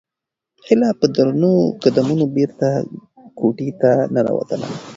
[0.67, 1.53] هیله په درنو
[1.83, 2.67] قدمونو بېرته
[3.37, 4.67] کوټې ته ننووتله.